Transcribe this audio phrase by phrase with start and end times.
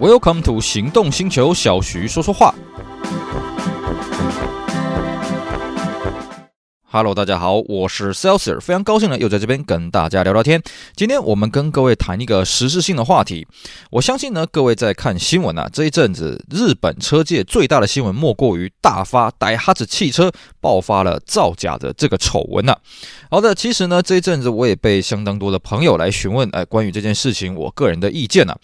[0.00, 2.54] Welcome to 行动星球，小徐说说话。
[6.90, 10.62] Hello，大家好，我是 Celsius，非常高兴呢，又在这边跟大家聊聊天。
[10.96, 13.46] 今天我们跟各位谈一个实质性的话题。
[13.90, 22.74] 我相信呢，各位在看新闻啊，这一阵子日本车界最大的新闻莫过于大发 Daihatsu 汽车爆发了造假的这个丑闻呐。
[23.30, 28.56] 好的，其实呢，这一阵子我也被相当多的朋友来询问，哎，关于这件事情，我个人的意见呐。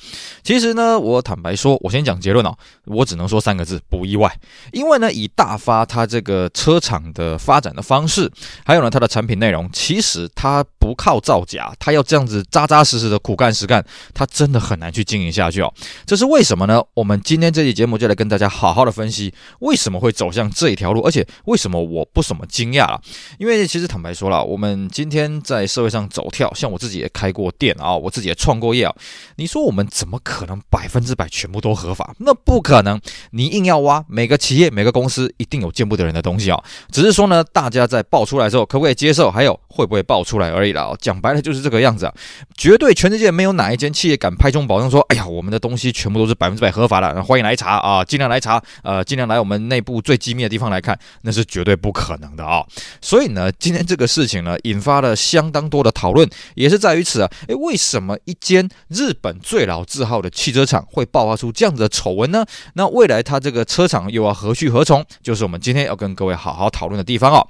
[0.43, 4.35] 其实呢，我坦白说，我先讲结论哦，我只能说三个字，不意外。
[4.73, 8.14] 因为呢，以大发它这个车厂的发展的方式。
[8.15, 8.31] 是，
[8.65, 15.75] 还有呢，它的产品内容其实它不靠造假，它要这样子扎扎实实的苦干实干，它真的很难去经营下去哦。
[16.07, 16.81] 这是为什么呢？
[16.95, 23.01] 我们今天这期节目就来跟大家好好的分析为什么会走向这一条路，而且为什么我不怎么惊讶了。
[23.41, 28.95] 因为其实坦白说了，我们今天在社会上走跳，像我自己也开过店啊，我自己也创过业啊。
[29.35, 32.15] 你说我们怎么可能百分之百全部都合法？
[32.19, 33.01] 那不可能。
[33.33, 36.63] 你硬要挖，每个企业每个公司一定有见不得人的东西啊。
[36.93, 39.31] 只是说呢，大家在爆出来之后，可不可以接受？
[39.31, 40.95] 还有会不会爆出来而已啦。
[41.01, 42.15] 讲白了就是这个样子啊，
[42.57, 52.65] 绝对全世界没有哪一间企业敢拍胸保证说：“哎呀，我们的东西全部都是百分之百合法的。”欢迎来查啊，尽量来查，呃，尽量来我们内部最机密的地方来看，那是绝对不可能的啊。
[53.01, 57.31] 所以呢，今天这个事情呢，引发了相当多的讨论，也是在于此啊。
[57.49, 62.45] 诶，为什么一间日本最老字号的汽车厂会爆发出这样子的丑闻呢？
[62.75, 65.05] 那未来它这个车厂又要何去何从？
[65.23, 67.47] 就是我们今天要跟各位好好讨论的地方哦。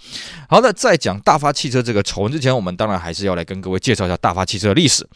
[0.48, 5.06] 好的，在讲大发汽车这个丑闻之前，我们当然还是要来跟各位介绍一下大发汽车的历史。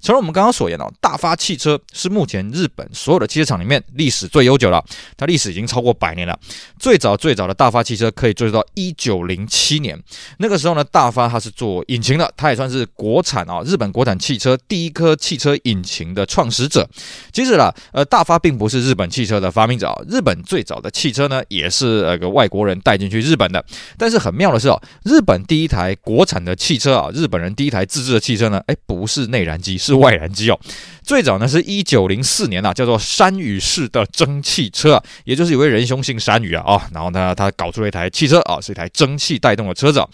[0.00, 4.82] 诚如我们刚刚所言哦，大发汽车是目前日本所有的汽车厂里面历史最悠久了，
[5.16, 6.38] 它历史已经超过百年了。
[6.78, 10.00] 最早最早的大发汽车可以追溯到一九零七年，
[10.38, 16.88] 那个时候呢，大发它是做引擎的，它也算是国产啊，日本国产汽车第一颗汽车引擎的创始者。
[17.32, 23.64] 其实啦，呃，大发并不是日本汽车的发明者啊，日本最早的汽车呢，也是呃个外国人带进去日本的。
[23.98, 24.75] 但是很妙的是哦。
[25.04, 30.58] 日本第一台国产的汽车啊，日本人第一台自制的汽车呢，哎，不是内燃机，是外燃机哦。
[31.02, 40.04] 最早呢是一九零四年啊，叫做山雨式的蒸汽车啊，也就是有位仁兄姓山宇啊，哦，然后呢他搞出了一台汽车啊，是一台蒸汽带动的车子。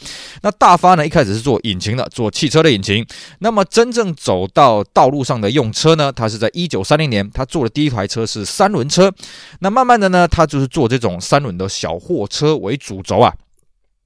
[0.43, 3.07] 那大发呢一开始是做引擎的，做汽车的引擎。
[3.39, 9.11] 那么真正走到道路上的用车呢，他是在一九三零年，他做的第一台车是三轮车。
[9.61, 13.33] 那慢慢的呢，他就是做这种三轮的小货车为主轴啊。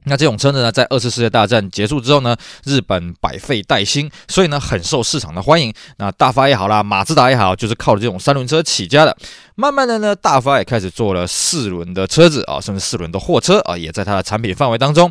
[0.08, 5.72] 那这种车子呢，在二次世界大战结束之后呢，日本百废待兴，所以呢，很受市场的欢迎。
[5.98, 9.16] 那大发也好啦，马自达也好，就是靠着这种三轮车起家的。
[9.56, 15.10] 慢慢的呢，大发也开始做了四轮的车子啊，甚至四轮的货车啊，也在它的产品范围当中。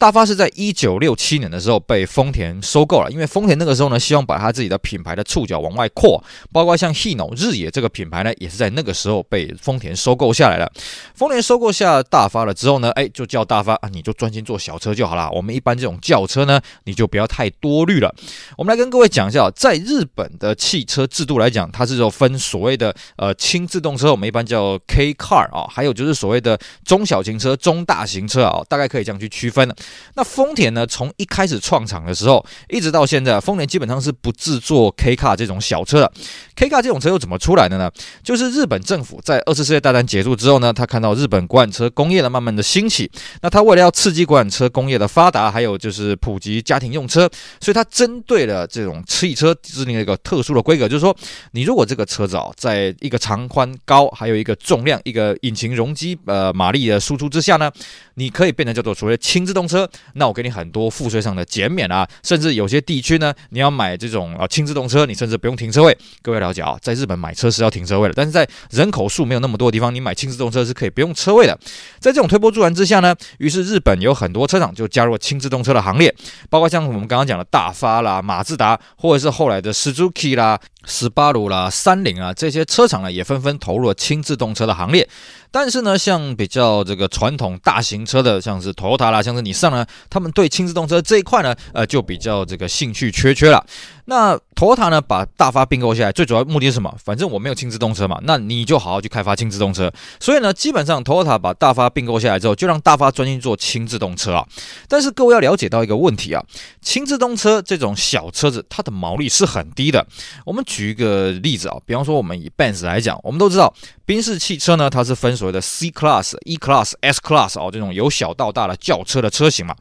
[0.00, 10.72] 大发是在一九六七年的时候被丰田收购了，因为丰田那个时候呢，希望把他自己的品牌的触角往外扩，包括像 Hino 日野这个品牌呢，也是在那个时候被丰田收购下来了。
[11.14, 15.30] 丰田收购下大发了之后呢，哎，就叫大发啊，你就专心做小车就好了。
[15.32, 18.10] 我们一般这种轿车呢，你就不要太多虑了。
[18.56, 29.76] 我们来跟各位讲一下，在日本的汽车制度来讲，它是有分所谓的呃轻自动车，我们一般叫 K car 啊，还有就是所谓的中小型车、中大型车啊，大概可以这样去区分的。
[30.14, 36.12] 那丰田呢，从一开始创厂的时候，一直到现在，丰田基本上是不制作 K car 这种小车的。
[36.56, 37.90] K car 这种车又怎么出来的呢？
[38.22, 43.10] 就是日本政府在二次世界大战结束之后呢，他看到日本国产车工业的慢慢的兴起，
[43.42, 47.28] 那他为了要刺激国产车工业的发达，还有就是普及家庭用车，
[47.60, 51.16] 所以他针对了这种汽车制定了一个特殊的规格，就是说，
[51.52, 57.70] 你如果这个车子啊，在一个长宽高，还有一个重量，一个引擎容积呃马力的输出之下呢，
[58.14, 59.79] 你可以变成叫做所谓轻自动车。
[60.14, 65.96] 那我给你很多赋税上的减免啊，甚至有些地区呢，你要买这种啊轻自动车，你甚至不用停车位。
[66.22, 71.58] 各位了解啊，在日本买车是要停车位的，但是在人口数没有那么多的地方，你买轻自动车是可以不用车位的。
[71.98, 76.14] 在这种推波助澜之下呢，于是日本有很多车厂就加入了轻自动车的行列，
[76.48, 85.08] 包括像我们刚刚讲的大发啦、马自达，或者是后来的 Suzuki 啦、斯巴鲁啦、三菱啊这些车厂呢，也纷纷投入了轻自动车的行列。
[85.50, 93.64] 但是呢，像比较这个传统大型车的，像是 Toyota 啦，像是你上呢，他们对轻自动车这一块呢，呃，就比较这个兴趣缺缺了。
[94.06, 96.94] 那 Toyota 呢，把大发并购下来，最主要目的是什么？
[97.02, 99.90] 反正我没有轻自动车嘛，那你就好好去开发轻自动车。
[100.20, 104.46] 所以呢，基本上 Toyota 把大发并购下来之后，就让大发专心做轻自动车啊。
[104.86, 106.44] 但是各位要了解到一个问题啊，
[106.82, 110.06] 轻自动车这种小车子，它的毛利是很低的。
[110.44, 113.72] 我们举一个例子啊，比方说我们以 Benz 来讲，我们都知道
[114.04, 119.74] 宾士汽车呢，它是分所谓的 C Class、E Class、S Class 哦，这种由小到大的轿车的车型嘛。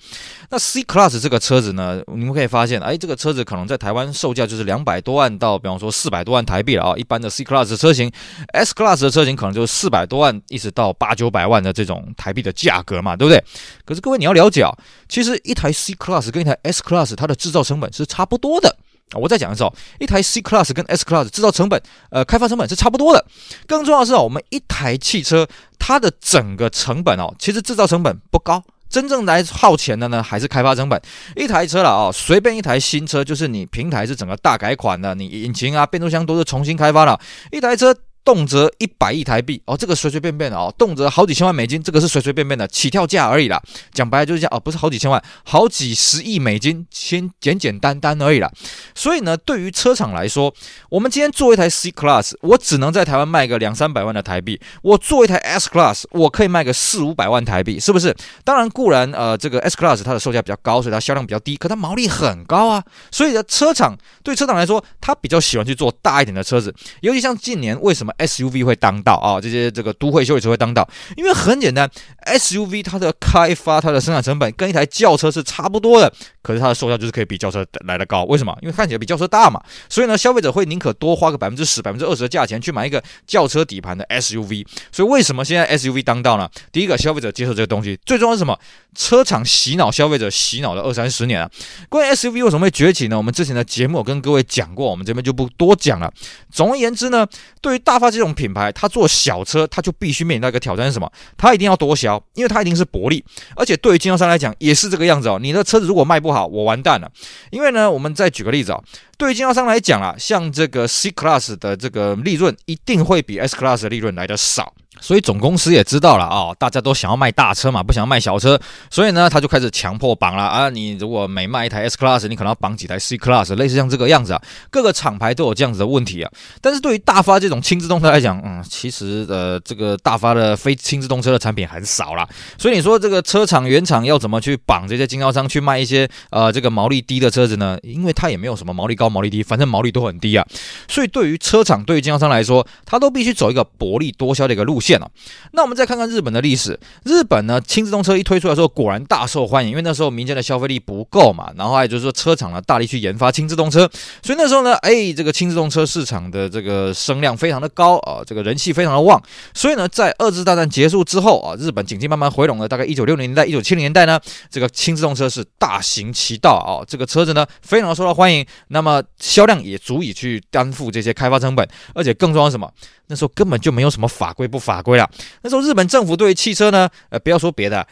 [0.51, 6.93] 那 C Class 这个车子呢，你们可以发现，哎，这个车子可能在台湾售价就是两百多万到，比方说四百多万台币了啊。
[6.97, 8.11] 一般的 C Class 的车型
[8.53, 13.43] ，S Class 的车型可能就是四百多万一直到八九百万的这种台币的价格嘛，对不对？
[13.85, 14.75] 可是各位你要了解啊，
[15.07, 18.75] 其实一台 C Class 跟一台 S Class 它的制造成本是差不多的。
[19.13, 21.81] 我再讲一次哦，一台 C Class 跟 S Class 制造成本，
[22.11, 23.25] 呃，开发成本是差不多的。
[23.67, 25.47] 更重要的是哦，我们一台汽车
[25.79, 31.01] 它的整个成本哦，其实制造成本不高，真正来耗钱的呢还是开发成本。
[31.35, 37.19] 一台车了哦，随便一台新车，就是你平台是整个大改款的，你引擎啊、变速箱都是重新开发了，
[37.51, 37.95] 一台车。
[38.29, 43.59] 动辄一百亿台币哦，这个随随便便的哦，动辄好几千万美金，这个是随随便便的起跳价而已啦。
[43.91, 48.47] 讲白了就是这样哦，不是好几千万，好几十亿美金，先简简单单而已啦。
[48.93, 50.53] 所以呢，对于车厂来说，
[50.91, 58.15] 我们今天做一台 C Class，我只能在台湾卖个两三百万的台币；我做一台 S Class，我可以卖个四五百万台币，是不是？
[58.43, 62.83] 当然，固然呃，这个 S Class 它的售价比较高，所以它销量比较低，可它毛利很高啊。
[63.09, 66.71] 所以呢，车厂对车厂来说，它比较喜欢去做大一点的车子，
[67.01, 70.87] 尤其像近年为什么？SUV 会当道啊，这些这个都会休旅车会当道，
[71.17, 71.89] 因为很简单
[72.27, 76.11] ，SUV 它的开发、它的生产成本跟一台轿车是差不多的，
[76.41, 78.23] 可是它的售价就是可以比轿车来得高。
[78.25, 78.55] 为什么？
[78.61, 84.65] 因为看起来比轿车大嘛，所以呢，消费者会宁可多花个百分之十、百分之二十的价钱去买一个轿车底盘的 SUV。
[84.91, 86.49] 所以为什么现在 SUV 当道呢？
[86.71, 88.57] 第一个，消费者接受这个东西，最重要是什么？
[88.95, 91.49] 车厂洗脑消费者，洗脑了二三十年啊。
[91.89, 93.15] 关于 SUV 为什么会崛起呢？
[93.15, 96.11] 我们之前的节目有跟各位讲过，我们这边就不多讲了。
[96.51, 97.27] 总而言之呢，
[97.61, 101.11] 对于大发这种品牌，它做小车，它就必须面临到一个挑战是什么？
[101.37, 103.23] 它一定要多销，因为它一定是薄利。
[103.55, 105.37] 而且对于经销商来讲，也是这个样子哦。
[105.41, 107.11] 你的车子如果卖不好，我完蛋了。
[107.51, 108.81] 因为呢，我们再举个例子啊，
[109.17, 114.73] 对于经销商来讲啊，像这个 C Class 的这个利润，一定会比 S Class 的利润来的少。
[114.99, 118.59] 所以总公司也知道了啊、大家都想要卖大车嘛，不想要卖小车，
[118.89, 120.69] 所以呢，他就开始强迫绑了啊。
[120.69, 124.41] 你如果每卖一台 S Class，你可能要绑几台 C Class，类似像这个样子啊。
[124.69, 126.31] 各个厂牌都有这样子的问题啊。
[126.61, 132.27] 但是对于大发这种轻自动车来讲，嗯，其实呃，这个大发的非轻自动车的产品很少啦。
[132.57, 137.77] 所以你说这个车厂原厂要怎么去绑这些经销商去卖一些呃这个毛利低的车子呢？
[137.83, 140.45] 因为它也没有什么毛利高毛利低，反正毛利都很低啊。
[140.87, 145.11] 所以对于车厂对于经销商来说，它都必须走一个薄利多销的一个路线见了。
[145.51, 146.79] 那我们再看看日本的历史。
[147.03, 151.51] 日本呢，轻自动车一推出来的时候，果然大受欢迎，因为那时候民间的消费力不够嘛。
[151.55, 153.87] 然后还有就是说，车厂呢大力去研发轻自动车，
[154.23, 159.21] 所以那时候呢，哎，这个轻自动车市场的这个声量非常的高啊，这个人气非常的旺。
[159.53, 162.67] 所以呢，在二次大战结束之后啊，日本经济慢慢回笼了。
[162.67, 164.19] 大概一九六零年代、一九七零年代呢，
[164.49, 172.71] 这个轻自动车是大行其道啊，这个车子呢非常的受到欢迎，那么销量也足以去担负这些开发成本，而且更重要什么？
[173.09, 175.09] 那时候根本就没有什么法规不法规了。
[175.41, 177.85] 那时候日本政府对于汽车呢，呃，不要说别的。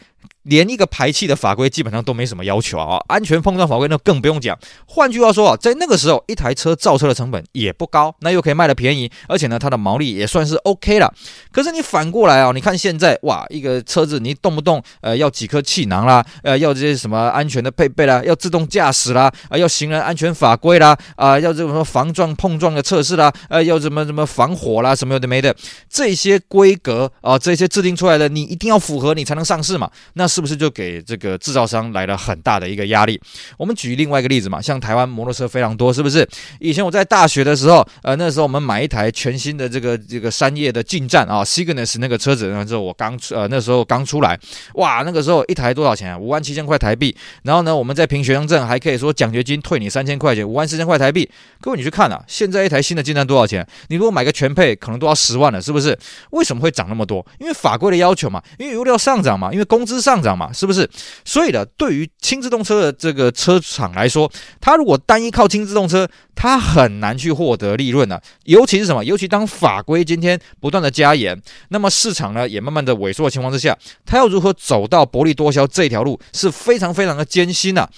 [0.48, 4.58] 连一个排气的法规基本上都没什么要求啊，安全碰撞法规那更不用讲。
[4.86, 11.12] 换句话说啊，在那个时候，一台车造车的成本也不高，那又可以卖的便宜，而且呢，它的毛利也算是 OK 了。
[11.52, 25.54] 可是你反过来啊，你看现在哇，一个车子你动不动呃要几颗气囊啦，呃要这些什么安全的配备啦，要自动驾驶啦，啊、要行人安全法规啦，啊、要这种什么防撞碰撞的测试啦，呃要什么什么防火啦，什么有的没的，
[25.90, 29.90] 这些规格啊、这些制定出来的，你一定要符合，你才能上市嘛。
[30.14, 33.20] 那是不是就给这个制造商来了很大的一个压力？
[33.56, 36.24] 我们举另外一个例子嘛，像台湾摩托车非常多，是不是？
[36.60, 44.38] 以前我在大学的时候，呃，那时候我们买一台全新的这个这个山叶的进站啊，Cygnus 那个车子，那时候我刚出，呃，那时候刚出来，
[44.74, 46.16] 哇，那个时候一台多少钱啊？
[46.16, 47.16] 五万七千块台币。
[47.42, 51.28] 然后呢，我们在凭学生证还可以说奖学金退你三千块钱，五万四千块台币。
[51.60, 53.66] 各位你去看啊，现在一台新的进站多少钱？
[53.88, 55.98] 你如果买个全配，可能都要十万了，是不是？
[56.30, 57.26] 为什么会涨那么多？
[57.40, 60.88] 因为法规的要求嘛，因为油料上涨嘛，因为工资上涨嘛，是不是？
[61.24, 68.20] 所以呢，对于轻自动车的这个车厂来说，它如果单一靠轻自动车，它很难去获得利润呢。
[68.44, 69.04] 尤其是什么？
[69.04, 77.88] 尤其当法规今天不断的加严，那么市场呢也慢慢的萎缩的情况之下，它要如何走到薄利多销这条路是非常非常的艰辛呐。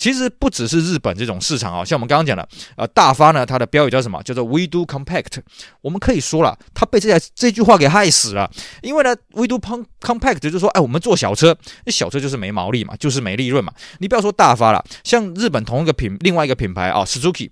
[0.00, 4.20] 其实不只是日本这种市场啊，像我们刚刚讲的，呃，大发呢，它的标语叫什么？
[4.22, 5.40] 叫做 We do compact。
[5.82, 8.50] 我们可以说了，它被这这句话给害死了。
[8.80, 11.54] 因为呢，We do compact 就是说，哎，我们做小车，
[11.84, 13.74] 那小车就是没毛利嘛，就是没利润嘛。
[13.98, 17.50] 你不要说大发了，像日本同一个品，另外一个品牌啊，Suzuki。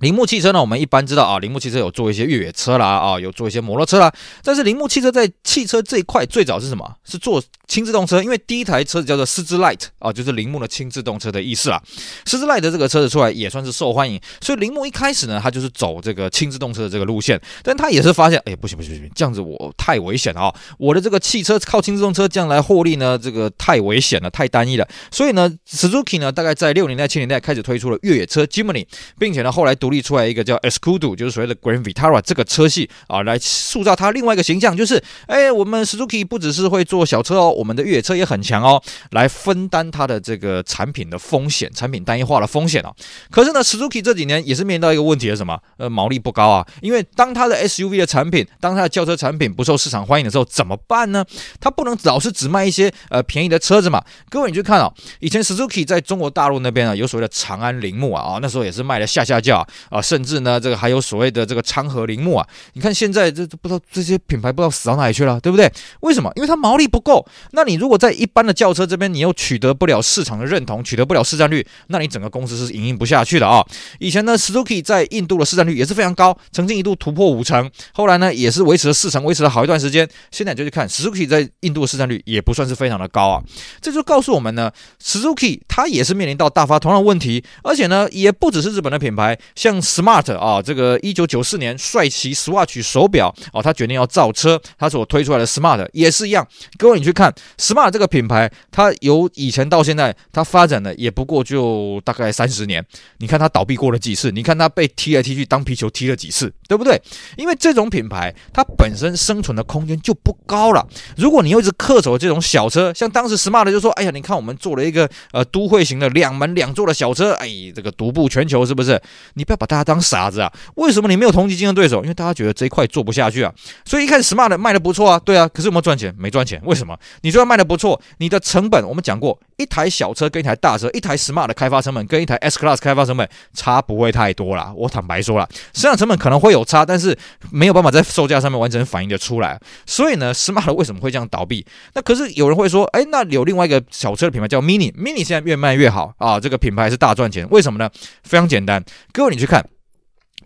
[0.00, 4.12] 铃木汽车呢，我们一般知道啊，铃木汽车有做一些越野车啦，啊，有做一些摩托车啦。
[4.42, 6.96] 但是铃木汽车在汽车这一块最早是什么？
[7.04, 11.82] 是做轻自动车，因为第一台车子叫做狮子 Light 啊，就是铃木的轻自动车的意思啦。
[12.26, 17.40] 狮子 Light 这个车子出来也算是受欢迎，所以铃木一开始呢，它就是走这个轻自动车的这个路线。
[17.62, 20.54] 但它也是发现，哎，不行不行不行，这样子我太危险了啊！
[20.78, 24.86] 我的这个汽车靠轻自动车这样来获利呢，这个太危险了，太单一了。
[25.10, 28.86] 所以呢，Suzuki 呢，大概在六零年代七零年代开始推出了越野车 Jimny，
[29.18, 42.92] 并且呢，后来独立出来一个叫 Escudo，就是所谓的 Grand Vitara 这个车系啊，来塑造它另外一个形象，就是哎，我们 Suzuki 不只是会做小车哦，我们的越野车也很强哦，来分担它的这个产品的风险，产品单一化的风险啊。
[43.30, 45.56] 可是呢，Suzuki 这几年也是面临到一个问题是什么？
[45.76, 51.24] 呃，毛利不高啊，因为当它的 SUV 的产品，当它的轿车产品不受市场欢迎的时候，怎么办呢？
[51.60, 54.02] 它不能老是只卖一些呃便宜的车子嘛。
[54.28, 60.60] 各位你去看哦，以前 Suzuki 在中国大陆那边啊，有所谓的长安铃木啊，啊，那时候也是卖的下下叫啊，甚至呢。
[60.66, 65.70] 这个还有所谓的这个昌河铃木啊，你看现在这不知道这些品牌不知道死到哪里去了，对不对？
[66.00, 66.32] 为什么？
[66.34, 67.24] 因为它毛利不够。
[67.52, 73.64] 那你如果在一般的轿车这边，你又取得不了市场的认同，取得不了市占率，那你整个公司是营运不下去的啊。
[74.00, 80.08] 以前呢，Suzuki 在印度的市占率也是非常高，曾经一度突破五成，后来呢也是维持了四成，维持了好一段时间。
[80.30, 83.42] 现在就去看 Suzuki 在印度的市占率也不算是非常的高啊。
[83.80, 90.62] 这就告诉我们呢，Suzuki 它也是面临到大发同样的问题，而且呢也不只是日本的品牌，像 Smart 啊。
[90.62, 96.46] 这个一九九四年帅骑 Swatch 手表哦，他决定要造车，他所推出来的 Smart 也是一样。
[96.78, 102.84] 各位，你去看 Smart 这个品牌，它由以前到现在，它发展的也不过就大概三十年。
[103.18, 104.30] 你看它倒闭过了几次？
[104.30, 107.00] 你看它被踢来踢去当皮球踢了几次，对不对？
[107.36, 110.86] 因为这种品牌它本身生存的空间就不高了。
[111.16, 119.00] 如果你又一直恪守这种小车，像当时 Smart 就说：“哎呀，你看我们做了一个呃都会型的两门两座的小车，哎，这个独步全球是不是？
[119.34, 122.02] 你不要把大家当傻子。”啊，为什么你没有同级竞争对手？
[122.02, 123.52] 因为大家觉得这一块做不下去啊，
[123.84, 126.14] 所以一开始 Smart 卖的不错啊，对啊，可是有没有赚钱？
[126.18, 126.96] 没赚钱，为什么？
[127.22, 134.72] 你说要卖的不错，你的成本我们讲过，一台小车跟一台大车，一台 Smart 的开发成本跟一台 S Class 开发成本差不会太多啦。
[134.76, 137.16] 我坦白说了，生产成本可能会有差，但是
[137.50, 139.58] 没有办法在售价上面完全反映的出来。
[139.86, 141.66] 所以呢，Smart 为什么会这样倒闭？
[141.94, 147.90] 那可是有人会说，哎，那有另外一个小车的品牌叫 Mini，Mini 现在越卖越好啊，这个品牌是大赚钱，为什么呢？
[148.24, 149.64] 非常简单，各位你去看。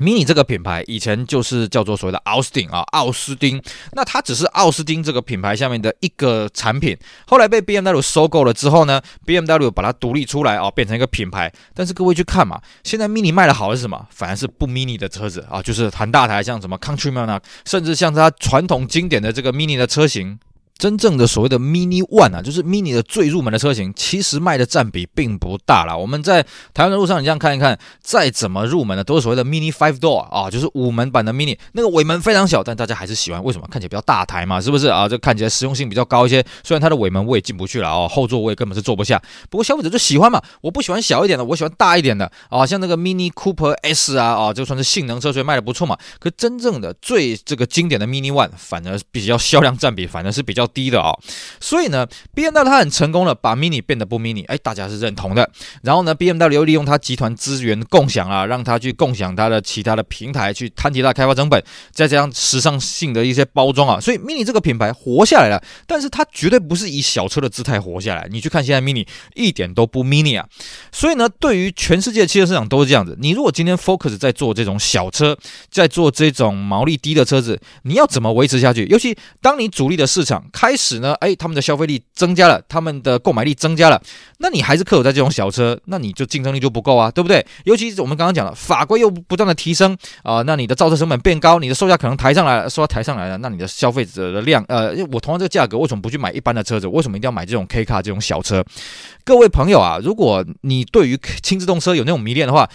[0.00, 11.52] Mini 这个品牌以前就是叫做所谓的奥斯汀啊，奥斯汀，那它只是奥斯汀这个品牌下面的一个产品，后来被 BMW 收购了之后呢，BMW 把它独立出来啊，变成一个品牌。
[11.74, 14.06] 但是各位去看嘛，现在 Mini 卖的好是什么？
[14.10, 20.38] 反而是不 Mini 的车子啊，就是很大台，像什么 Countryman 啊，甚至像它传统经典的这个 Mini 的车型。
[20.80, 25.94] 真正的所谓的 Mini One 啊，就是 Mini 的最入门的车型，其实卖的占比并不大啦。
[25.94, 33.44] 我们在台湾的路上，你这样看一看，再怎么入门的，都是所谓的 Mini Five Door 啊，就是五门版的 Mini，那个尾门非常小，但大家还是喜欢。
[33.44, 33.68] 为什么？
[33.70, 35.06] 看起来比较大台嘛，是不是啊？
[35.06, 36.42] 这看起来实用性比较高一些。
[36.64, 39.20] 虽然它的尾门我也进不去了哦，后座我也根本是坐不下。
[39.50, 45.98] 不过消费者就喜欢嘛，我不喜欢小一点的，我喜欢大一点的啊，像那个 Mini Cooper S 啊，啊，就算是性能车，所以卖的不错嘛。
[46.18, 51.12] 可真正的最这个经典的 Mini One，反而比较销量占比反而是比较低的啊。
[51.60, 55.50] 所以呢，BMW 它很成功的把 Mini 变得不 Mini，哎，大家是认同的。
[55.82, 61.62] 然后呢，BMW 又利用它集团资源共享啊，让它去共享它的其他的平台，去摊提它开发成本，
[61.92, 65.62] 再加上时尚性的一些包装啊，所以 Mini 这个品牌活下来了。
[65.86, 68.28] 但是它绝对不是以小车的姿态活下来。
[68.30, 70.46] 你去看现在 Mini 一点都不 Mini 啊。
[70.92, 73.16] 所以呢，对于全世界汽车市场都是这样子。
[73.20, 75.36] 你如果今天 Focus 在做这种小车，
[75.70, 78.86] 在做这种毛利低的车子，你要怎么维持下去？
[78.86, 81.34] 尤其当你主力的市场开始呢，哎。
[81.40, 83.98] 他们的消费力增加了，他们的购买力增加了，
[84.40, 87.46] 那你还是恪守在这种小车，那你就竞争力就不够啊，对不对？
[87.64, 96.86] 尤其是我们刚刚讲了，法规又不断的提升啊、那你的造车成本变高，你的售价可能抬上来了，说抬上来了，那你的消费者的量，呃，我同样这个价格，为什么不去买一般的车子？
[96.86, 98.62] 为什么一定要买这种 K 卡这种小车？
[99.24, 102.68] 各位朋友啊，如果你对于轻自动车有那种迷恋的话，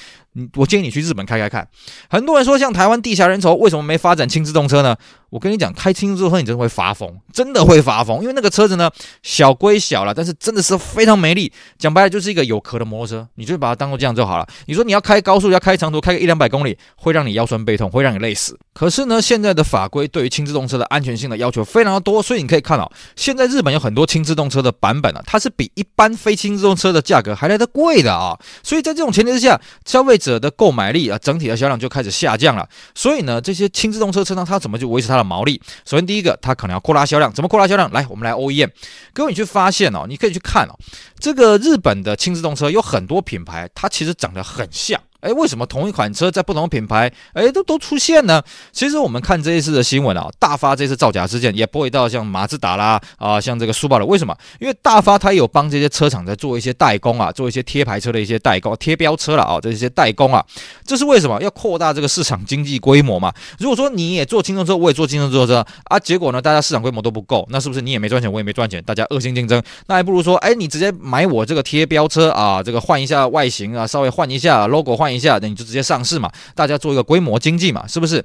[0.56, 1.68] 我建议你去日本开开看。
[2.10, 4.96] 很多人说，像台湾地狭人稠，为什么没发展轻自动车呢？
[5.30, 8.22] 我跟你讲，开轻自动车你真的会发疯，真的会发疯。
[8.22, 8.90] 因为那个车子呢，
[9.22, 11.52] 小归小了，但是真的是非常没力。
[11.78, 14.48] 讲白了，就是一个有壳的摩托车，你就把它当做这样就好了。
[14.68, 18.58] 你说你要开高速，要开长途，开个一两百公里，会让你腰酸背痛，会让你累死。
[18.74, 28.38] 可是呢，现在的法规对于轻自动车的安全性的要求非常的多，所以你可以看到，现在日本有很多轻自动车的版本啊，它是比一般非轻自动车的价格还来得贵的啊。
[28.64, 32.68] 所以在这种前提之下，消费者者的购买力啊，整体的销量就开始下降了。
[32.96, 35.62] 所以呢，这些轻自动车车商它怎么去维持它的毛利？
[35.86, 37.32] 首先第一个，它可能要扩大销量。
[37.32, 37.92] 怎么扩大销量？
[37.92, 38.70] 来，我们来 OEM。
[39.14, 40.74] 各位你去发现哦，你可以去看哦，
[41.20, 45.00] 这个日本的轻自动车有很多品牌，它其实长得很像。
[45.26, 48.40] 哎，为什么同一款车在不同品牌，哎，都都出现呢？
[48.72, 54.38] 其实我们看这一次的新闻啊，大发这次造假事件也不会到像马自达啦啊，像这个苏巴鲁，为什么？
[54.60, 60.46] 因为大发它也有帮这些车厂在做一些代工啊，做一些贴牌车的一些代工、贴标车了啊，这些代工啊，
[60.86, 61.42] 这是为什么？
[61.42, 63.34] 要扩大这个市场经济规模嘛。
[63.58, 69.60] 如果说你也做轻重车，我也做轻重车车啊，结果呢，大家市场规模都不够，那是不是你也没赚钱，我也没赚钱，大家恶性竞争？
[69.88, 78.24] 那还不如说，哎，你直接买我这个贴标车啊，这个换一下外形啊，稍微换一下 logo，换一下，那你就直接上市嘛，大家做一个规模经济嘛，是不是？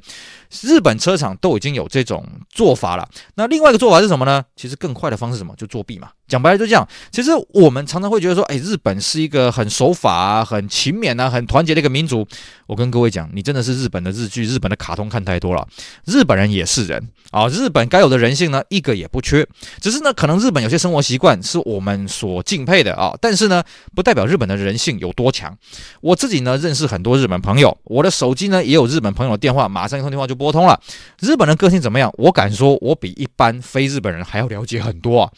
[0.62, 3.08] 日本车厂都已经有这种做法了。
[3.34, 4.44] 那另外一个做法是什么呢？
[4.56, 5.54] 其实更快的方式什么？
[5.56, 6.10] 就作弊嘛。
[6.26, 6.86] 讲白了就这样。
[7.10, 12.24] 其实我们常常会觉得说，哎，日本是一个很守法、很勤勉啊、很团结的一个民族。
[12.68, 15.66] 我跟各位讲，你真的是日本的日剧、日本的卡通看太多了。
[16.04, 19.44] 日本人也是人啊，日本该有的人性呢，一个也不缺。
[19.80, 23.64] 只是呢，可能日本有些生活习惯是我们所敬佩的啊，但是呢，
[23.96, 25.56] 不代表日本的人性有多强。
[26.00, 30.80] 我自己呢，认识很多日本朋友，我的手机呢也有日本朋友的电话，马上一通电话就拨通了。
[31.20, 32.10] 日本人个性怎么样？
[32.16, 35.30] 我敢说，我比一般非日本人还要了解很多啊。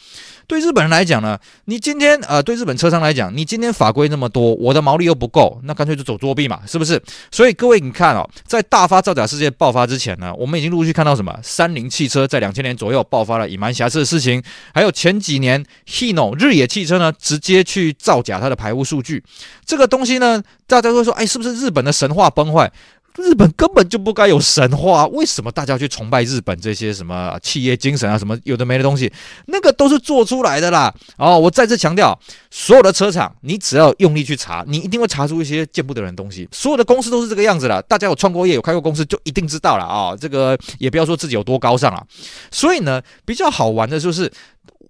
[0.47, 7.03] 对日本人来讲呢，你今天呃，对日本车商来讲，你今天法规那么多，我的毛利又不够，那干脆就走作弊嘛，是不是？
[7.33, 11.37] 所以各位，你看哦，在大发造假事件爆发之前呢，我们已经陆续看到什么？
[11.43, 14.41] 三菱汽车在两千年左右爆发了隐瞒瑕疵的事情，
[14.73, 19.25] 还有前几年 Hino 日野汽车呢，直接去造假它的排污数据，
[19.65, 22.71] 这个东西呢，大家会说，哎，是不是日本的神话崩坏？
[23.19, 29.13] 日本根本就不该有神话，为什么大家去崇拜日本这些什么企业精神啊，什么有的没的东西？
[29.47, 30.93] 那个都是做出来的啦。
[31.19, 32.19] 哦，我再次强调，
[32.51, 36.49] 所有的车厂，你只要用力去查，你一定会查出一些见不得人的东西。
[36.51, 40.17] 所有的公司都是这个样子的，大家有创过业、有开过公司，就一定知道了啊。
[40.17, 42.03] 这个也不要说自己有多高尚啊。
[42.51, 44.33] 所以呢，比较好玩的就是。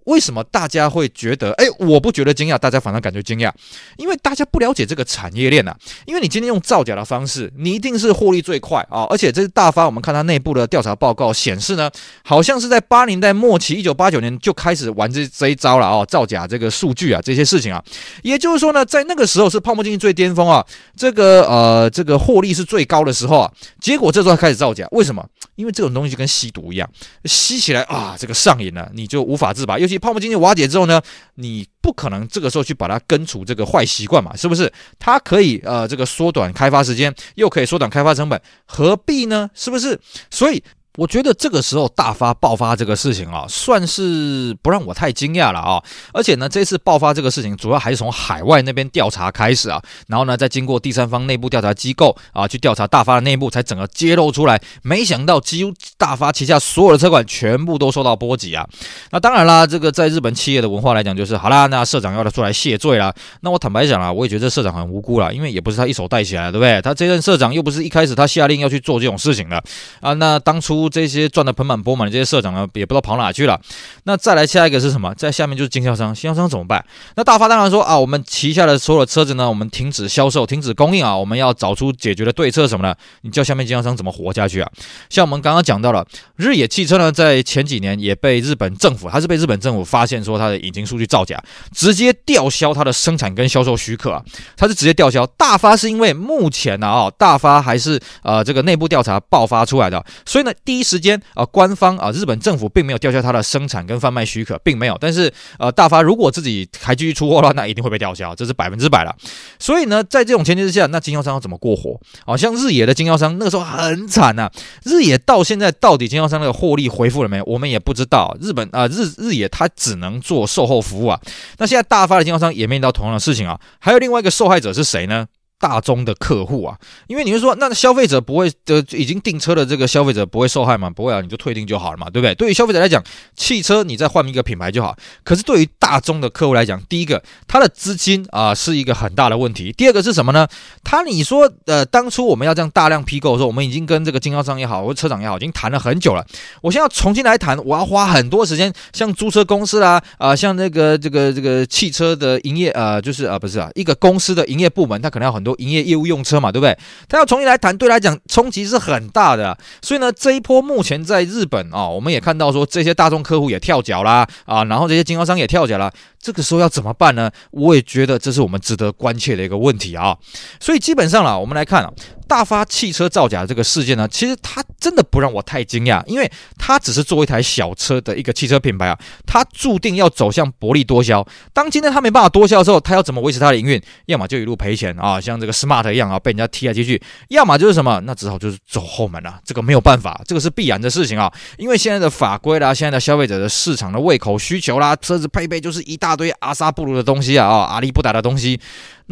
[0.05, 1.53] 为什么大家会觉得？
[1.53, 3.51] 哎，我不觉得惊讶，大家反而感觉惊讶，
[3.97, 5.75] 因为大家不了解这个产业链呐。
[6.07, 9.07] 因为你今天用造假的方式，你一定是获利最快啊！
[9.11, 11.91] 而且这是大发，我们看它内部的调查报告显示呢，
[12.25, 16.05] 好像是在八零代末期，一九八九年就开始玩这这一招了啊！
[16.05, 17.83] 造假这个数据啊，这些事情啊，
[18.23, 20.65] 也就是说呢，在那个时候是泡沫经济最巅峰啊，
[20.97, 23.53] 这个呃，这个获利是最高的时候啊。
[23.81, 25.25] 结果这时候开始造假，为什么？
[25.57, 26.89] 因为这种东西就跟吸毒一样，
[27.25, 29.79] 吸起来啊，这个上瘾了，你就无法自拔。
[29.79, 31.01] 尤其泡沫经济瓦解之后呢，
[31.35, 34.73] 你不可能这个时候去把它根除这个坏习惯嘛，是不是？
[34.99, 39.51] 它可以呃这个缩短开发时间，又可以缩短开发成本，何必呢？
[39.55, 39.99] 是不是？
[40.31, 40.63] 所以。
[40.99, 45.83] 我觉得这个时候大发爆发这个事情啊，算是不让我太惊讶了啊！
[46.13, 54.61] 而且呢，这次爆发这个事情主要还是从海外那边调查开始啊，然后呢，再经过第三方内部调查机构啊去调查大发的内部，才整个揭露出来。
[54.83, 58.69] 没想到几乎大发旗下所有的车款全部都受到波及啊！
[59.13, 63.11] 那当然啦，这个在日本企业的文化来讲，就是好啦，那社长要他出来谢罪啦。
[63.41, 66.83] 那我坦白讲啊，我也觉得这社长很无辜啦，因为也不是他一手带起来的，对不对？
[66.83, 69.57] 他这任社长又不是一开始他下令要去做这种事情的
[70.03, 70.13] 啊。
[70.13, 70.82] 那当初。
[70.89, 73.61] 这些赚得盆满钵满的这些社长呢，也不知道跑哪去了。
[74.05, 75.15] 那再来下一个是什么？
[75.15, 76.85] 在下面就是经销商，经销商怎么办？
[77.17, 82.95] 那大发当然说啊，我们旗下的所有的车子呢，我们停止销售，停止供应啊，我们要找出解决的对策什么呢？
[83.23, 84.71] 你叫下面经销商怎么活下去啊？
[85.09, 91.43] 像我们刚刚讲到了日野汽车呢，在前几年也被日本政府，它是被日本政府发现说它的引擎数据造假，
[91.73, 94.23] 直接吊销它的生产跟销售许可啊，
[94.57, 95.27] 它是直接吊销。
[95.37, 104.97] 大发是因为目前呢啊，大发还是呃这个内部调查爆发出来的，所以呢第一时间啊，官方啊，日本政府并没有吊销它的生产跟贩卖许可，并没有。
[104.99, 109.15] 但是呃，大发如果自己还继续出货的话，那一定会被吊销，这是百分之百了。
[109.59, 112.01] 所以呢，在这种前提之下，那经销商要怎么过活？
[112.25, 114.51] 好像日野的经销商那个时候很惨呐，
[114.85, 117.45] 日野到现在到底经销商那个获利恢复了没有？
[117.45, 118.35] 我们也不知道。
[118.41, 121.21] 日本啊，日日野他只能做售后服务啊。
[121.59, 123.61] 那现在大发的经销商也面临到同样的事情啊。
[123.79, 125.27] 还有另外一个受害者是谁呢？
[125.63, 130.91] 大宗的客户啊，因为你会说，那消费者不会的，已经订车的这个消费者不会受害吗？
[130.91, 132.35] 不会啊，你就退订就好了嘛，对不对？
[132.35, 133.01] 对于消费者来讲，
[133.37, 134.97] 汽车你再换一个品牌就好。
[135.23, 139.71] 可是对于大宗的客户来讲，第一个，他的资金啊、是一个很大的问题。
[139.71, 140.49] 第二个是什么呢？
[140.83, 146.27] 他你说，呃，当初我们要这样大量批购的时候，我们已经跟这个经销商也好，或者车厂也好，已经谈了很久了。
[146.61, 155.52] 我现在要重新来谈，我要花很多时间，像租车公司啦，啊、像那个这个这个汽车的营业，呃，就是啊、不是啊，一个公司的营业部门，他可能要很多。
[155.59, 156.77] 营业业务用车嘛，对不对？
[157.09, 159.57] 他要重新来谈，对来讲冲击是很大的。
[159.81, 165.93] 所以呢，这一波目前在日本啊、我们也看到说这些大众客户也跳脚啦啊，然后这些经销商也跳脚啦。
[166.21, 167.31] 这个时候要怎么办呢？
[167.51, 170.17] 我也觉得这是我们值得关切的一个问题啊。
[170.61, 171.93] 所以基本上啦，我们来看啊。
[172.29, 181.27] 大发汽车造假这个事件呢，其实它真的不让我太惊讶，因为它只是做一台小车的一个汽车品牌啊，它注定要走向薄利多销。
[181.53, 183.83] 当今天它没办法多销的时候，它要怎么维持它的营运？
[184.07, 186.97] 要么就一路赔钱啊，像这个 Smart 一样啊，被人家踢来踢去；
[187.29, 189.41] 要么就是什么，那只好就是走后门了。
[189.45, 198.61] 这个没有办法，这个是必然的事情啊，因为现在的法规啦，现在的消费者的市场的胃口需求啦，车子配备就是一大堆阿萨布鲁的东西啊，啊，阿里不达的东西。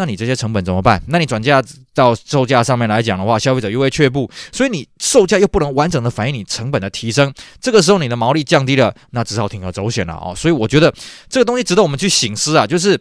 [0.00, 0.98] 那你这些成本怎么办？
[1.08, 10.32] 那你转嫁到售价上面来讲的话，消费者又会却步，所以你售价又不能完整的反映你成本的提升，这个时候你的毛利降低了，那只好铤而走险了哦。
[10.34, 10.90] 所以我觉得
[11.28, 12.98] 这个东西值得我们去醒思啊，就是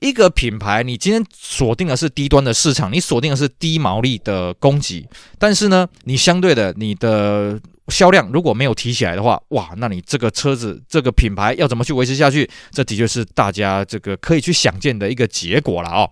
[0.00, 7.58] 一个品牌，你今天锁定的是低端的市场，你锁定的是低毛利的供给，但是呢，你相对的你的。
[7.92, 12.48] 销量如果没有提起来的话，哇，那你这个车子这个品牌要怎么去维持下去？
[12.72, 16.08] 这的确是大家这个可以去想见的一个结果了啊。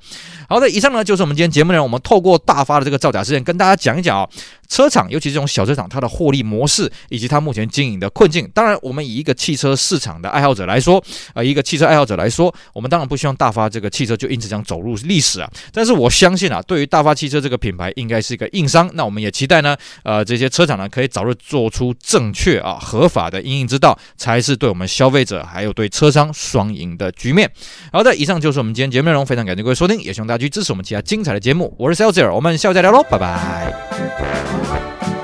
[0.49, 4.29] 好的，以上呢就是我们今天节目内容，我们透过大发的这个造假事件，跟大家讲一讲啊、
[4.71, 8.49] 车厂尤其这种小车厂它的获利模式以及它目前经营的困境。
[8.55, 11.03] 当然，我们以一个汽车市场的爱好者来说，
[11.35, 15.51] 呃，一个汽车爱好者来说，我们当然不希望大发这个汽车就因此这样走入历史啊。
[15.73, 18.89] 但是我相信啊，对于大发汽车这个品牌，应该是一个硬伤。
[18.95, 21.71] 那我们也期待呢，呃，这些车厂呢可以早日做。
[21.71, 27.49] 出正确啊合法的营运之道，才是对我们消费者还有对车商双赢的局面。
[27.93, 31.73] 好的，以上就是我们今天节目内容，非常感谢各位收听，也希望大家去支持我们其他精彩的节目。
[31.79, 34.60] 我是 Celsius，我们下期再聊喽，拜拜。
[34.63, 35.20] Bye.